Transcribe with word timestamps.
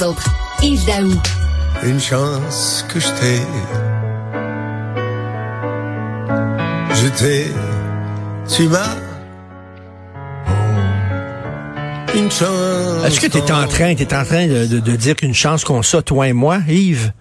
les 0.00 0.06
autres. 0.06 0.28
Yves 0.62 0.86
Daou. 0.86 1.10
Une 1.82 2.00
chance 2.00 2.84
que 2.88 3.00
je 3.00 3.08
t'ai. 3.08 3.40
Je 6.94 7.08
t'ai. 7.18 7.46
Tu 8.48 8.68
m'as. 8.68 8.96
Oh, 10.46 10.50
une 12.14 12.30
chance. 12.30 13.04
Est-ce 13.06 13.20
que 13.20 13.26
tu 13.26 13.38
es 13.38 13.52
en 13.52 13.66
train, 13.66 13.94
t'es 13.94 14.14
en 14.14 14.24
train 14.24 14.46
de, 14.46 14.66
de, 14.66 14.80
de 14.80 14.96
dire 14.96 15.16
qu'une 15.16 15.34
chance 15.34 15.64
qu'on 15.64 15.82
ça, 15.82 16.02
toi 16.02 16.28
et 16.28 16.32
moi, 16.32 16.58
Yves? 16.68 17.12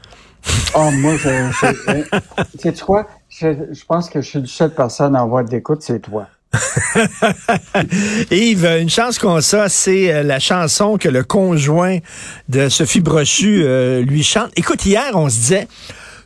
Oh, 0.73 0.89
moi, 0.91 1.15
je, 1.17 1.29
je, 1.51 2.57
sais-tu 2.59 2.83
quoi? 2.83 3.07
Je, 3.29 3.47
je 3.71 3.85
pense 3.85 4.09
que 4.09 4.21
je 4.21 4.27
suis 4.27 4.39
la 4.39 4.47
seule 4.47 4.73
personne 4.73 5.15
en 5.15 5.27
voie 5.27 5.43
d'écoute, 5.43 5.81
c'est 5.81 5.99
toi. 5.99 6.27
Yves, 8.31 8.65
une 8.65 8.89
chance 8.89 9.19
qu'on 9.19 9.39
ça, 9.41 9.69
c'est 9.69 10.13
euh, 10.13 10.23
la 10.23 10.39
chanson 10.39 10.97
que 10.97 11.07
le 11.07 11.23
conjoint 11.23 11.99
de 12.47 12.69
Sophie 12.69 13.01
Brochu 13.01 13.63
euh, 13.63 14.01
lui 14.01 14.23
chante. 14.23 14.51
Écoute, 14.55 14.85
hier, 14.85 15.11
on 15.13 15.29
se 15.29 15.35
disait, 15.35 15.67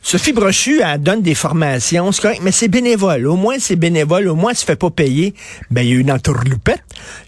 Sophie 0.02 0.32
Brochu, 0.32 0.80
elle 0.80 1.00
donne 1.00 1.22
des 1.22 1.34
formations, 1.34 2.12
c'est 2.12 2.22
correct, 2.22 2.40
mais 2.42 2.52
c'est 2.52 2.68
bénévole. 2.68 3.26
Au 3.26 3.36
moins, 3.36 3.56
c'est 3.58 3.76
bénévole. 3.76 4.28
Au 4.28 4.34
moins, 4.34 4.50
elle 4.50 4.56
se 4.56 4.64
fait 4.64 4.76
pas 4.76 4.90
payer. 4.90 5.34
Ben, 5.70 5.82
il 5.82 5.88
y 5.88 5.96
a 5.96 6.00
une 6.00 6.12
entourloupette. 6.12 6.82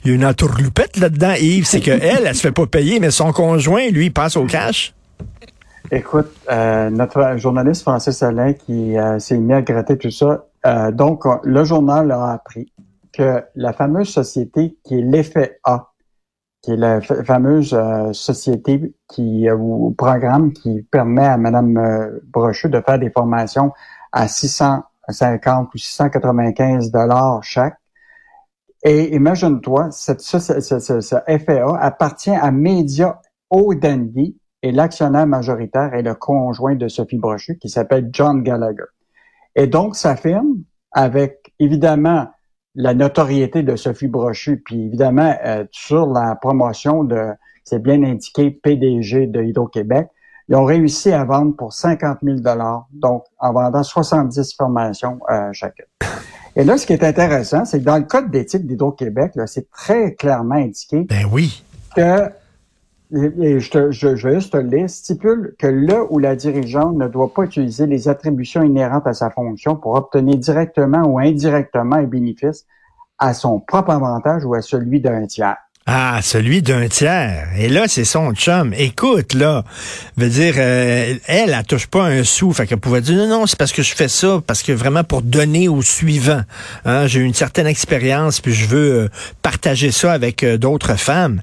Il 0.04 0.10
y 0.10 0.12
a 0.12 0.14
une 0.14 0.26
entourloupette 0.26 0.98
là-dedans, 0.98 1.34
Yves. 1.40 1.66
C'est 1.66 1.80
que 1.80 1.90
elle, 2.02 2.26
elle 2.26 2.34
se 2.34 2.40
fait 2.40 2.52
pas 2.52 2.66
payer, 2.66 3.00
mais 3.00 3.10
son 3.10 3.32
conjoint, 3.32 3.88
lui, 3.88 4.10
passe 4.10 4.36
au 4.36 4.44
cash. 4.44 4.94
Écoute, 5.90 6.32
euh, 6.50 6.90
notre 6.90 7.38
journaliste 7.38 7.82
Francis 7.82 8.22
Alain 8.22 8.52
qui 8.52 8.98
euh, 8.98 9.18
s'est 9.18 9.38
mis 9.38 9.52
à 9.52 9.62
gratter 9.62 9.96
tout 9.96 10.10
ça. 10.10 10.44
Euh, 10.66 10.90
donc, 10.90 11.24
le 11.44 11.64
journal 11.64 12.10
a 12.10 12.32
appris 12.32 12.72
que 13.16 13.44
la 13.54 13.72
fameuse 13.72 14.08
société 14.08 14.76
qui 14.84 14.98
est 14.98 15.02
l'effet 15.02 15.58
A, 15.64 15.92
qui 16.62 16.72
est 16.72 16.76
la 16.76 17.00
fameuse 17.00 17.74
euh, 17.74 18.12
société 18.12 18.94
qui 19.08 19.50
ou 19.50 19.94
programme 19.96 20.52
qui 20.52 20.82
permet 20.82 21.24
à 21.24 21.36
Madame 21.36 22.20
Brochu 22.24 22.68
de 22.68 22.80
faire 22.80 22.98
des 22.98 23.10
formations 23.10 23.72
à 24.12 24.28
650 24.28 25.74
ou 25.74 25.78
695 25.78 26.90
dollars 26.90 27.42
chaque. 27.42 27.78
Et 28.82 29.14
imagine-toi, 29.14 29.90
cette, 29.90 30.20
ce, 30.20 30.38
ce, 30.38 31.74
appartient 31.76 32.30
à 32.30 32.50
Media 32.50 33.20
O'Dandy, 33.50 34.36
et 34.62 34.72
l'actionnaire 34.72 35.26
majoritaire 35.26 35.94
est 35.94 36.02
le 36.02 36.14
conjoint 36.14 36.74
de 36.74 36.88
Sophie 36.88 37.18
Brochu 37.18 37.56
qui 37.58 37.68
s'appelle 37.68 38.08
John 38.12 38.42
Gallagher. 38.42 38.90
Et 39.54 39.66
donc, 39.66 39.96
ça 39.96 40.16
firme 40.16 40.62
avec 40.92 41.54
évidemment 41.58 42.26
la 42.76 42.94
notoriété 42.94 43.62
de 43.62 43.74
Sophie 43.74 44.06
Brochu, 44.06 44.62
puis 44.64 44.86
évidemment 44.86 45.34
euh, 45.44 45.64
sur 45.72 46.06
la 46.06 46.36
promotion 46.36 47.04
de, 47.04 47.30
c'est 47.64 47.82
bien 47.82 48.02
indiqué, 48.02 48.50
PDG 48.50 49.26
de 49.26 49.42
Hydro-Québec, 49.42 50.08
ils 50.48 50.54
ont 50.54 50.64
réussi 50.64 51.10
à 51.10 51.24
vendre 51.24 51.56
pour 51.56 51.72
50 51.72 52.18
000 52.22 52.38
dollars, 52.38 52.86
donc 52.92 53.24
en 53.40 53.52
vendant 53.52 53.82
70 53.82 54.54
formations 54.54 55.18
euh, 55.30 55.52
chacune. 55.52 55.86
Et 56.54 56.64
là, 56.64 56.78
ce 56.78 56.86
qui 56.86 56.92
est 56.92 57.02
intéressant, 57.02 57.64
c'est 57.64 57.80
que 57.80 57.84
dans 57.84 57.96
le 57.96 58.04
code 58.04 58.30
d'éthique 58.30 58.66
d'Hydro-Québec, 58.66 59.32
c'est 59.46 59.70
très 59.70 60.14
clairement 60.14 60.54
indiqué 60.54 61.00
ben 61.00 61.26
oui. 61.30 61.64
que 61.96 62.30
et 63.12 63.60
je, 63.60 63.70
te, 63.70 63.90
je, 63.92 64.16
je 64.16 64.34
juste 64.34 64.52
te 64.52 64.56
lire, 64.56 64.90
stipule 64.90 65.54
que 65.58 65.66
là 65.66 66.04
où 66.10 66.18
la 66.18 66.34
dirigeante 66.34 66.96
ne 66.96 67.06
doit 67.06 67.32
pas 67.32 67.44
utiliser 67.44 67.86
les 67.86 68.08
attributions 68.08 68.62
inhérentes 68.62 69.06
à 69.06 69.12
sa 69.12 69.30
fonction 69.30 69.76
pour 69.76 69.94
obtenir 69.94 70.36
directement 70.36 71.02
ou 71.02 71.18
indirectement 71.18 71.96
un 71.96 72.04
bénéfice 72.04 72.66
à 73.18 73.32
son 73.32 73.60
propre 73.60 73.90
avantage 73.90 74.44
ou 74.44 74.54
à 74.54 74.62
celui 74.62 75.00
d'un 75.00 75.26
tiers. 75.26 75.56
Ah, 75.88 76.18
celui 76.20 76.62
d'un 76.62 76.88
tiers. 76.88 77.46
Et 77.56 77.68
là, 77.68 77.84
c'est 77.86 78.04
son 78.04 78.32
chum. 78.32 78.74
Écoute, 78.76 79.34
là, 79.34 79.62
veut 80.16 80.28
dire, 80.28 80.54
euh, 80.58 81.14
elle, 81.28 81.54
elle 81.56 81.64
touche 81.64 81.86
pas 81.86 82.02
un 82.02 82.24
sou. 82.24 82.52
Fait 82.52 82.66
qu'elle 82.66 82.80
pouvait 82.80 83.00
dire, 83.00 83.14
non, 83.14 83.28
non, 83.28 83.46
c'est 83.46 83.56
parce 83.56 83.70
que 83.70 83.82
je 83.82 83.94
fais 83.94 84.08
ça, 84.08 84.42
parce 84.44 84.64
que 84.64 84.72
vraiment 84.72 85.04
pour 85.04 85.22
donner 85.22 85.68
au 85.68 85.82
suivant. 85.82 86.40
Hein, 86.86 87.06
J'ai 87.06 87.20
une 87.20 87.34
certaine 87.34 87.68
expérience, 87.68 88.40
puis 88.40 88.52
je 88.52 88.66
veux 88.66 88.92
euh, 89.04 89.08
partager 89.42 89.92
ça 89.92 90.12
avec 90.12 90.42
euh, 90.42 90.58
d'autres 90.58 90.96
femmes. 90.98 91.40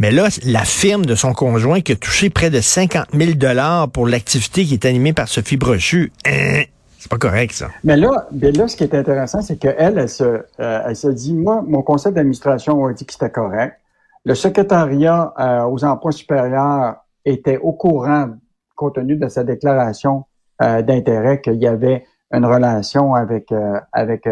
Mais 0.00 0.10
là, 0.10 0.26
la 0.44 0.64
firme 0.64 1.06
de 1.06 1.14
son 1.14 1.32
conjoint 1.32 1.80
qui 1.80 1.92
a 1.92 1.96
touché 1.96 2.30
près 2.30 2.50
de 2.50 2.60
50 2.60 3.06
000 3.14 3.34
dollars 3.34 3.88
pour 3.90 4.08
l'activité 4.08 4.64
qui 4.64 4.74
est 4.74 4.86
animée 4.86 5.12
par 5.12 5.28
Sophie 5.28 5.56
Brochu, 5.56 6.10
hein, 6.26 6.64
c'est 6.98 7.10
pas 7.10 7.18
correct, 7.18 7.52
ça. 7.52 7.68
Mais 7.84 7.96
là, 7.96 8.26
mais 8.32 8.50
là, 8.50 8.66
ce 8.66 8.74
qui 8.74 8.82
est 8.82 8.94
intéressant, 8.94 9.40
c'est 9.40 9.56
qu'elle, 9.56 9.98
elle 9.98 10.08
se, 10.08 10.42
elle 10.58 10.96
se 10.96 11.08
dit, 11.08 11.32
moi, 11.32 11.62
mon 11.64 11.82
conseil 11.82 12.12
d'administration 12.12 12.84
a 12.86 12.92
dit 12.92 13.06
que 13.06 13.12
c'était 13.12 13.30
correct. 13.30 13.78
Le 14.24 14.34
secrétariat 14.34 15.34
euh, 15.38 15.64
aux 15.64 15.84
emplois 15.84 16.12
supérieurs 16.12 16.96
était 17.24 17.58
au 17.58 17.72
courant, 17.72 18.30
compte 18.74 18.94
tenu 18.94 19.16
de 19.16 19.28
sa 19.28 19.44
déclaration 19.44 20.24
euh, 20.62 20.82
d'intérêt, 20.82 21.40
qu'il 21.40 21.56
y 21.56 21.66
avait 21.66 22.06
une 22.32 22.46
relation 22.46 23.14
avec 23.14 23.52
euh, 23.52 23.78
avec 23.92 24.26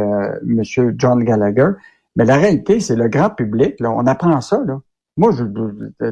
Monsieur 0.44 0.94
John 0.97 1.22
Gallagher. 1.22 1.69
Mais 2.16 2.25
la 2.25 2.36
réalité, 2.36 2.80
c'est 2.80 2.97
le 2.97 3.08
grand 3.08 3.30
public. 3.30 3.80
Là, 3.80 3.91
on 3.91 4.06
apprend 4.06 4.41
ça. 4.41 4.62
Là. 4.66 4.80
Moi, 5.16 5.30
je, 5.32 5.44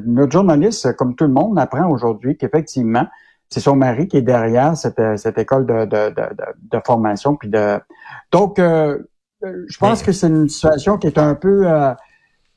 notre 0.07 0.33
journaliste, 0.33 0.95
comme 0.97 1.15
tout 1.15 1.25
le 1.25 1.33
monde, 1.33 1.59
apprend 1.59 1.89
aujourd'hui 1.91 2.37
qu'effectivement, 2.37 3.07
c'est 3.49 3.61
son 3.61 3.77
mari 3.77 4.09
qui 4.09 4.19
est 4.19 4.23
derrière 4.23 4.77
cette, 4.77 5.01
cette 5.17 5.39
école 5.39 5.67
de, 5.67 5.85
de, 5.87 6.11
de, 6.11 6.25
de 6.71 6.81
formation. 6.87 7.35
Puis 7.35 7.49
de... 7.49 7.81
Donc, 8.31 8.59
je 8.59 9.79
pense 9.79 10.03
que 10.03 10.13
c'est 10.13 10.29
une 10.29 10.49
situation 10.49 10.99
qui 10.99 11.07
est 11.07 11.19
un 11.19 11.35
peu 11.35 11.67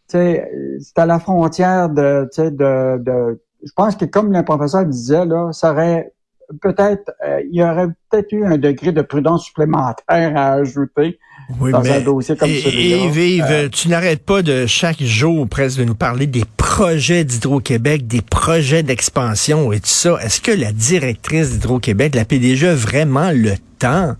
c'est 0.08 0.48
à 0.96 1.06
la 1.06 1.20
frontière 1.20 1.90
de, 1.90 2.30
de, 2.38 2.98
de, 2.98 3.42
je 3.64 3.72
pense 3.76 3.96
que 3.96 4.06
comme 4.06 4.32
le 4.32 4.44
professeur 4.44 4.86
disait 4.86 5.26
là, 5.26 5.52
ça 5.52 5.72
aurait 5.72 6.14
peut-être, 6.62 7.12
euh, 7.26 7.42
il 7.50 7.58
y 7.58 7.64
aurait 7.64 7.88
peut-être 8.10 8.32
eu 8.32 8.46
un 8.46 8.58
degré 8.58 8.92
de 8.92 9.02
prudence 9.02 9.46
supplémentaire 9.46 10.34
à 10.36 10.54
ajouter 10.54 11.20
dans 11.60 11.86
un 11.86 12.02
dossier 12.02 12.36
comme 12.36 12.50
celui-là. 12.50 12.98
Yves, 12.98 13.46
euh, 13.50 13.70
tu 13.70 13.90
n'arrêtes 13.90 14.24
pas 14.24 14.42
de 14.42 14.66
chaque 14.66 15.02
jour 15.02 15.48
presque 15.48 15.80
de 15.80 15.84
nous 15.84 15.96
parler 15.96 16.28
des 16.28 16.44
projets 16.58 17.24
d'Hydro-Québec, 17.24 18.08
des 18.08 18.22
projets 18.22 18.84
d'expansion 18.84 19.72
et 19.72 19.80
tout 19.80 19.88
ça. 19.88 20.18
Est-ce 20.24 20.42
que 20.42 20.52
la 20.52 20.72
directrice 20.72 21.52
d'Hydro-Québec, 21.52 22.16
la 22.16 22.26
PDG, 22.26 22.70
a 22.70 22.76
vraiment 22.76 23.32
le 23.32 23.54
temps 23.80 24.16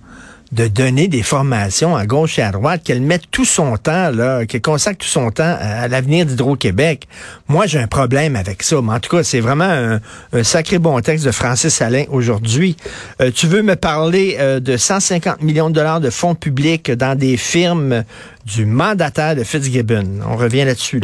de 0.54 0.68
donner 0.68 1.08
des 1.08 1.24
formations 1.24 1.96
à 1.96 2.06
gauche 2.06 2.38
et 2.38 2.44
à 2.44 2.52
droite, 2.52 2.82
qu'elle 2.84 3.02
mette 3.02 3.24
tout 3.32 3.46
son 3.46 3.76
temps, 3.78 4.12
là, 4.12 4.46
qu'elle 4.46 4.62
consacre 4.62 5.00
tout 5.00 5.08
son 5.08 5.32
temps 5.32 5.58
à, 5.60 5.88
l'avenir 5.88 6.26
d'Hydro-Québec. 6.26 7.08
Moi, 7.48 7.66
j'ai 7.66 7.80
un 7.80 7.88
problème 7.88 8.36
avec 8.36 8.62
ça. 8.62 8.80
Mais 8.82 8.94
en 8.94 9.00
tout 9.00 9.16
cas, 9.16 9.24
c'est 9.24 9.40
vraiment 9.40 10.00
un, 10.34 10.44
sacré 10.44 10.78
bon 10.78 11.00
texte 11.02 11.26
de 11.26 11.32
Francis 11.32 11.82
Alain 11.82 12.04
aujourd'hui. 12.10 12.78
Euh, 13.20 13.32
tu 13.34 13.48
veux 13.48 13.64
me 13.64 13.76
parler 13.76 14.38
euh, 14.40 14.60
de 14.60 14.78
150 14.78 15.42
millions 15.42 15.70
de 15.70 15.76
dollars 15.76 16.02
de 16.02 16.12
fonds 16.12 16.36
publics 16.36 16.92
dans 16.92 17.18
des 17.18 17.38
firmes 17.38 18.04
du 18.46 18.66
mandataire 18.66 19.36
de 19.36 19.44
Fitzgibbon. 19.44 20.20
On 20.30 20.36
revient 20.36 20.66
là-dessus. 20.66 21.02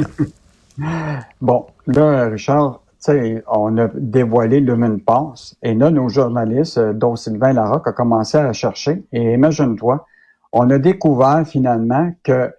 bon, 1.41 1.65
là, 1.87 2.29
Richard, 2.29 2.81
on 3.07 3.77
a 3.77 3.87
dévoilé 3.93 4.59
Lumen 4.59 5.01
Pass 5.01 5.55
et 5.63 5.73
là, 5.73 5.89
nos 5.89 6.09
journalistes, 6.09 6.77
euh, 6.77 6.93
dont 6.93 7.15
Sylvain 7.15 7.53
Larocque, 7.53 7.87
a 7.87 7.93
commencé 7.93 8.37
à 8.37 8.51
chercher. 8.53 9.03
Et 9.11 9.33
imagine-toi, 9.33 10.05
on 10.51 10.69
a 10.69 10.79
découvert 10.79 11.43
finalement 11.45 12.11
que 12.23 12.51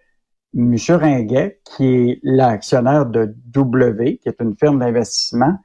M. 0.57 0.75
Ringuet, 0.89 1.61
qui 1.65 1.87
est 1.87 2.21
l'actionnaire 2.23 3.07
de 3.07 3.35
W, 3.47 4.19
qui 4.19 4.29
est 4.29 4.41
une 4.41 4.57
firme 4.57 4.81
d'investissement, 4.81 5.57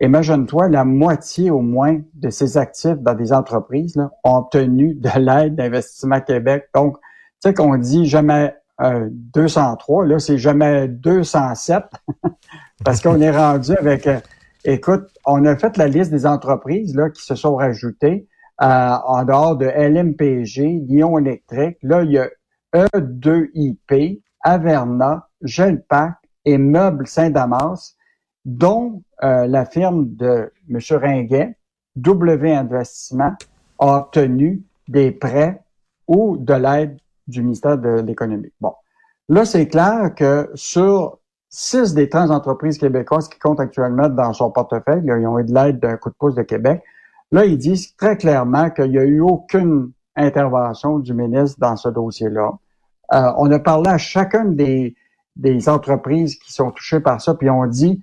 imagine-toi, 0.00 0.68
la 0.68 0.84
moitié 0.84 1.50
au 1.50 1.60
moins 1.60 2.00
de 2.14 2.30
ses 2.30 2.56
actifs 2.56 2.98
dans 2.98 3.14
des 3.14 3.32
entreprises 3.32 3.96
là, 3.96 4.10
ont 4.24 4.38
obtenu 4.38 4.94
de 4.94 5.10
l'aide 5.18 5.54
d'Investissement 5.54 6.20
Québec. 6.20 6.68
Donc, 6.74 6.98
tu 6.98 7.48
sais 7.48 7.54
qu'on 7.54 7.76
dit 7.76 8.06
jamais 8.06 8.54
euh, 8.80 9.08
203, 9.10 10.06
là, 10.06 10.18
c'est 10.18 10.38
jamais 10.38 10.88
207. 10.88 11.84
Parce 12.82 13.00
qu'on 13.00 13.20
est 13.20 13.30
rendu 13.30 13.72
avec, 13.76 14.06
euh, 14.06 14.20
écoute, 14.64 15.08
on 15.26 15.44
a 15.44 15.56
fait 15.56 15.76
la 15.76 15.86
liste 15.86 16.10
des 16.10 16.26
entreprises 16.26 16.94
là, 16.96 17.10
qui 17.10 17.22
se 17.22 17.34
sont 17.34 17.54
rajoutées 17.54 18.26
euh, 18.62 18.96
en 19.06 19.24
dehors 19.24 19.56
de 19.56 19.66
LMPG, 19.66 20.86
Lyon 20.88 21.18
Électrique. 21.18 21.76
Là, 21.82 22.02
il 22.02 22.12
y 22.12 22.18
a 22.18 22.28
E2IP, 22.74 24.22
Averna, 24.40 25.28
Gelpac 25.42 26.14
et 26.44 26.58
Meubles 26.58 27.06
Saint-Damas, 27.06 27.96
dont 28.44 29.02
euh, 29.22 29.46
la 29.46 29.64
firme 29.64 30.14
de 30.14 30.52
M. 30.68 30.78
Ringuet, 30.90 31.56
W 31.96 32.52
Investissement, 32.52 33.32
a 33.78 33.98
obtenu 33.98 34.62
des 34.88 35.12
prêts 35.12 35.62
ou 36.06 36.36
de 36.36 36.54
l'aide 36.54 36.98
du 37.26 37.42
ministère 37.42 37.78
de 37.78 38.00
l'Économie. 38.00 38.52
Bon. 38.60 38.72
Là, 39.28 39.44
c'est 39.44 39.68
clair 39.68 40.14
que 40.14 40.50
sur 40.54 41.18
six 41.56 41.94
des 41.94 42.08
13 42.08 42.32
entreprises 42.32 42.78
québécoises 42.78 43.28
qui 43.28 43.38
comptent 43.38 43.60
actuellement 43.60 44.08
dans 44.08 44.32
son 44.32 44.50
portefeuille, 44.50 45.02
ils 45.04 45.26
ont 45.26 45.38
eu 45.38 45.44
de 45.44 45.54
l'aide 45.54 45.78
d'un 45.78 45.96
coup 45.96 46.10
de 46.10 46.14
pouce 46.18 46.34
de 46.34 46.42
Québec. 46.42 46.82
Là, 47.30 47.44
ils 47.44 47.56
disent 47.56 47.94
très 47.94 48.16
clairement 48.16 48.70
qu'il 48.70 48.90
n'y 48.90 48.98
a 48.98 49.04
eu 49.04 49.20
aucune 49.20 49.92
intervention 50.16 50.98
du 50.98 51.14
ministre 51.14 51.60
dans 51.60 51.76
ce 51.76 51.88
dossier-là. 51.88 52.54
Euh, 53.12 53.32
on 53.36 53.50
a 53.52 53.60
parlé 53.60 53.88
à 53.88 53.98
chacune 53.98 54.56
des, 54.56 54.96
des 55.36 55.68
entreprises 55.68 56.36
qui 56.40 56.52
sont 56.52 56.72
touchées 56.72 56.98
par 56.98 57.20
ça, 57.20 57.34
puis 57.34 57.48
on 57.48 57.66
dit 57.66 58.02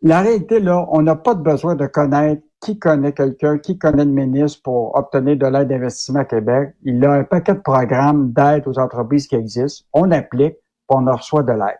la 0.00 0.22
réalité, 0.22 0.60
là, 0.60 0.86
on 0.92 1.02
n'a 1.02 1.16
pas 1.16 1.34
de 1.34 1.42
besoin 1.42 1.74
de 1.74 1.86
connaître 1.86 2.42
qui 2.60 2.78
connaît 2.78 3.12
quelqu'un, 3.12 3.58
qui 3.58 3.76
connaît 3.76 4.06
le 4.06 4.12
ministre 4.12 4.62
pour 4.62 4.96
obtenir 4.96 5.36
de 5.36 5.46
l'aide 5.46 5.68
d'investissement 5.68 6.20
à 6.20 6.24
Québec. 6.24 6.74
Il 6.84 7.04
a 7.04 7.12
un 7.12 7.24
paquet 7.24 7.52
de 7.52 7.60
programmes 7.60 8.32
d'aide 8.32 8.66
aux 8.66 8.78
entreprises 8.78 9.26
qui 9.26 9.36
existent. 9.36 9.84
On 9.92 10.10
applique, 10.10 10.56
on 10.88 11.06
en 11.06 11.16
reçoit 11.16 11.42
de 11.42 11.52
l'aide. 11.52 11.78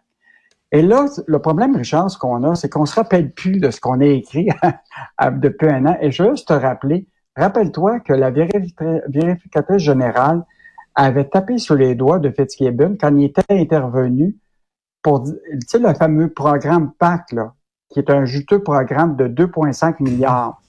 Et 0.73 0.83
là, 0.83 1.07
le 1.27 1.39
problème, 1.41 1.77
Richard, 1.77 2.11
ce 2.11 2.19
qu'on 2.19 2.45
a, 2.45 2.55
c'est 2.55 2.69
qu'on 2.69 2.87
se 2.87 2.95
rappelle 2.95 3.33
plus 3.33 3.59
de 3.59 3.71
ce 3.71 3.81
qu'on 3.81 4.01
a 4.01 4.07
écrit 4.07 4.49
depuis 5.33 5.69
un 5.69 5.87
an. 5.87 5.97
Et 6.01 6.11
juste 6.13 6.49
te 6.49 6.53
rappeler, 6.53 7.07
rappelle-toi 7.37 8.01
que 8.01 8.13
la 8.13 8.31
vérificatrice 8.31 9.83
générale 9.83 10.45
avait 10.95 11.29
tapé 11.29 11.59
sur 11.59 11.75
les 11.75 11.95
doigts 11.95 12.19
de 12.19 12.31
Fitzgibbon 12.31 12.97
quand 13.01 13.17
il 13.17 13.25
était 13.25 13.43
intervenu 13.49 14.37
pour, 15.03 15.25
tu 15.25 15.33
sais, 15.67 15.79
le 15.79 15.95
fameux 15.95 16.31
programme 16.33 16.93
PAC, 16.99 17.33
là, 17.33 17.55
qui 17.89 17.99
est 17.99 18.11
un 18.11 18.25
juteux 18.25 18.63
programme 18.63 19.17
de 19.17 19.27
2,5 19.27 19.97
milliards. 20.01 20.61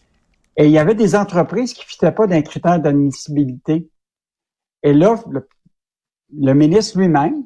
Et 0.57 0.65
il 0.65 0.71
y 0.71 0.79
avait 0.79 0.95
des 0.95 1.15
entreprises 1.15 1.73
qui 1.73 1.81
ne 1.81 1.89
fitaient 1.89 2.11
pas 2.11 2.27
d'un 2.27 2.41
critère 2.41 2.79
d'admissibilité. 2.79 3.89
Et 4.83 4.93
là, 4.93 5.15
le, 6.31 6.53
ministre 6.53 6.97
lui-même, 6.97 7.43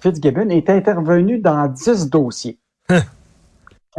Fitzgibbon, 0.00 0.48
est 0.50 0.70
intervenu 0.70 1.38
dans 1.38 1.68
10 1.68 2.08
dossiers. 2.08 2.58
Hein? 2.88 3.02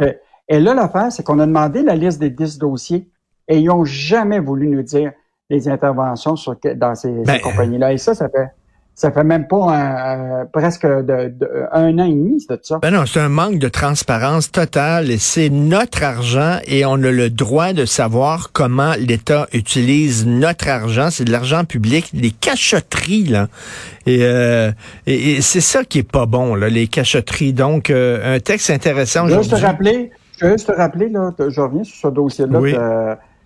Euh, 0.00 0.12
et, 0.48 0.60
là, 0.60 0.74
l'affaire, 0.74 1.12
c'est 1.12 1.22
qu'on 1.22 1.38
a 1.38 1.46
demandé 1.46 1.82
la 1.82 1.94
liste 1.94 2.20
des 2.20 2.30
10 2.30 2.58
dossiers 2.58 3.08
et 3.48 3.58
ils 3.58 3.66
n'ont 3.66 3.84
jamais 3.84 4.38
voulu 4.38 4.68
nous 4.68 4.82
dire 4.82 5.12
les 5.50 5.68
interventions 5.68 6.36
sur, 6.36 6.56
dans 6.76 6.94
ces, 6.94 7.12
ces 7.12 7.22
ben, 7.24 7.40
compagnies-là. 7.40 7.92
Et 7.92 7.98
ça, 7.98 8.14
ça 8.14 8.28
fait 8.28 8.50
ça 8.98 9.12
fait 9.12 9.22
même 9.22 9.46
pas 9.46 9.76
un, 9.76 10.46
presque 10.46 10.84
de, 10.84 11.32
un 11.70 11.98
an 12.00 12.04
et 12.04 12.10
demi, 12.10 12.40
c'est 12.40 12.66
ça. 12.66 12.80
Ben 12.82 12.90
non, 12.90 13.06
c'est 13.06 13.20
un 13.20 13.28
manque 13.28 13.60
de 13.60 13.68
transparence 13.68 14.50
totale 14.50 15.06
c'est 15.18 15.50
notre 15.50 16.02
argent 16.02 16.56
et 16.66 16.84
on 16.84 16.94
a 16.94 17.12
le 17.12 17.30
droit 17.30 17.72
de 17.72 17.84
savoir 17.84 18.50
comment 18.52 18.94
l'État 18.98 19.46
utilise 19.52 20.26
notre 20.26 20.68
argent. 20.68 21.10
C'est 21.10 21.22
de 21.22 21.30
l'argent 21.30 21.64
public, 21.64 22.10
les 22.12 22.32
cachotteries, 22.32 23.26
là. 23.26 23.46
Et, 24.06 24.18
euh, 24.22 24.72
et, 25.06 25.42
c'est 25.42 25.60
ça 25.60 25.84
qui 25.84 25.98
est 25.98 26.10
pas 26.10 26.26
bon, 26.26 26.56
là, 26.56 26.68
les 26.68 26.88
cachotteries. 26.88 27.52
Donc, 27.52 27.90
euh, 27.90 28.36
un 28.36 28.40
texte 28.40 28.68
intéressant 28.70 29.28
Je 29.28 29.34
veux 29.34 29.42
juste 29.42 29.56
te 29.56 29.64
rappeler, 29.64 30.10
je 30.40 30.46
veux 30.46 30.52
juste 30.52 30.66
te 30.66 30.76
rappeler, 30.76 31.08
là, 31.08 31.32
je 31.38 31.60
reviens 31.60 31.84
sur 31.84 31.96
ce 31.96 32.08
dossier-là. 32.08 32.58
Oui. 32.58 32.74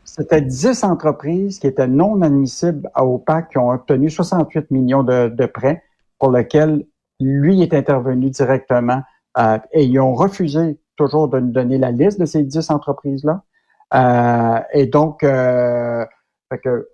C'était 0.05 0.43
10 0.43 0.85
entreprises 0.85 1.59
qui 1.59 1.67
étaient 1.67 1.87
non 1.87 2.21
admissibles 2.23 2.91
à 2.95 3.05
OPAC 3.05 3.51
qui 3.51 3.59
ont 3.59 3.71
obtenu 3.71 4.11
68 4.11 4.71
millions 4.71 5.03
de, 5.03 5.47
prêts 5.47 5.83
pour 6.19 6.31
lesquels 6.31 6.85
lui 7.21 7.63
est 7.63 7.73
intervenu 7.73 8.31
directement 8.31 9.03
euh, 9.39 9.59
et 9.73 9.85
ils 9.85 9.99
ont 10.01 10.15
refusé 10.15 10.79
toujours 10.97 11.29
de 11.29 11.39
nous 11.41 11.53
donner 11.53 11.79
la 11.79 11.91
liste 11.91 12.21
de 12.21 12.27
ces 12.27 12.43
10 12.43 12.71
entreprises-là. 12.71 13.43
Euh, 13.95 14.61
et 14.73 14.87
donc, 14.87 15.23
euh, 15.23 16.05
que, 16.63 16.89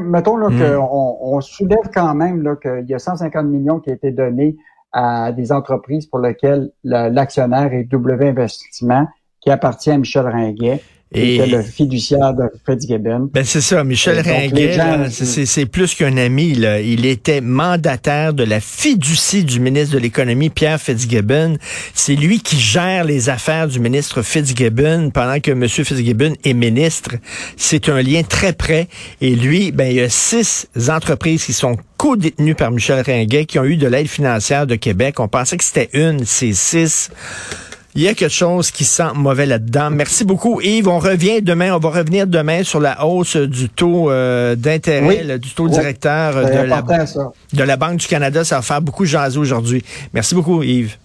mettons 0.00 0.36
là, 0.36 0.48
hmm. 0.48 0.76
qu'on 0.76 1.18
on 1.20 1.40
soulève 1.40 1.90
quand 1.94 2.14
même 2.14 2.56
qu'il 2.60 2.86
y 2.88 2.94
a 2.94 2.98
150 2.98 3.46
millions 3.46 3.80
qui 3.80 3.90
ont 3.90 3.94
été 3.94 4.10
donnés 4.10 4.56
à 4.92 5.32
des 5.32 5.52
entreprises 5.52 6.06
pour 6.06 6.20
lesquelles 6.20 6.70
l'actionnaire 6.84 7.72
est 7.72 7.84
W 7.84 8.28
Investissement, 8.28 9.06
qui 9.40 9.50
appartient 9.50 9.90
à 9.90 9.98
Michel 9.98 10.26
Ringuet. 10.26 10.82
Et 11.12 11.46
le 11.46 11.62
fiduciaire 11.62 12.34
de 12.34 12.50
Fitzgibbon. 12.66 13.30
Ben 13.32 13.44
c'est 13.44 13.60
ça, 13.60 13.84
Michel 13.84 14.20
Ringuet, 14.20 15.08
c'est 15.10 15.66
plus 15.66 15.94
qu'un 15.94 16.16
ami. 16.16 16.54
Là. 16.54 16.80
Il 16.80 17.06
était 17.06 17.40
mandataire 17.40 18.34
de 18.34 18.42
la 18.42 18.60
fiducie 18.60 19.44
du 19.44 19.60
ministre 19.60 19.94
de 19.94 20.00
l'économie, 20.00 20.50
Pierre 20.50 20.80
Fitzgibbon. 20.80 21.58
C'est 21.94 22.16
lui 22.16 22.40
qui 22.40 22.58
gère 22.58 23.04
les 23.04 23.28
affaires 23.28 23.68
du 23.68 23.78
ministre 23.78 24.22
Fitzgibbon 24.22 25.10
pendant 25.10 25.38
que 25.38 25.52
M. 25.52 25.68
Fitzgibbon 25.68 26.34
est 26.42 26.54
ministre. 26.54 27.12
C'est 27.56 27.88
un 27.88 28.02
lien 28.02 28.24
très 28.24 28.52
près. 28.52 28.88
Et 29.20 29.36
lui, 29.36 29.70
ben 29.70 29.88
il 29.88 29.96
y 29.96 30.00
a 30.00 30.08
six 30.08 30.68
entreprises 30.88 31.44
qui 31.44 31.52
sont 31.52 31.76
co-détenues 31.98 32.56
par 32.56 32.72
Michel 32.72 33.00
Ringuet 33.06 33.46
qui 33.46 33.60
ont 33.60 33.64
eu 33.64 33.76
de 33.76 33.86
l'aide 33.86 34.08
financière 34.08 34.66
de 34.66 34.74
Québec. 34.74 35.20
On 35.20 35.28
pensait 35.28 35.56
que 35.56 35.64
c'était 35.64 35.88
une, 35.92 36.24
c'est 36.24 36.52
six. 36.52 37.10
Il 37.96 38.02
y 38.02 38.08
a 38.08 38.14
quelque 38.14 38.30
chose 38.30 38.70
qui 38.70 38.84
sent 38.84 39.14
mauvais 39.14 39.46
là-dedans. 39.46 39.90
Merci 39.90 40.24
beaucoup, 40.24 40.60
Yves. 40.60 40.86
On 40.86 40.98
revient 40.98 41.40
demain. 41.40 41.74
On 41.74 41.78
va 41.78 41.88
revenir 41.88 42.26
demain 42.26 42.62
sur 42.62 42.78
la 42.78 43.06
hausse 43.06 43.36
du 43.36 43.70
taux 43.70 44.10
euh, 44.10 44.54
d'intérêt, 44.54 45.38
du 45.38 45.50
taux 45.50 45.68
directeur 45.68 46.34
de 46.34 46.68
la, 46.68 46.82
de 46.82 47.62
la 47.62 47.76
Banque 47.76 47.96
du 47.96 48.06
Canada. 48.06 48.44
Ça 48.44 48.56
va 48.56 48.62
faire 48.62 48.82
beaucoup 48.82 49.06
jaser 49.06 49.38
aujourd'hui. 49.38 49.82
Merci 50.12 50.34
beaucoup, 50.34 50.62
Yves. 50.62 50.98